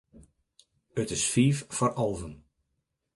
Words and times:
It 1.01 1.09
is 1.17 1.25
fiif 1.31 1.57
foar 1.75 1.93
alven. 2.03 2.35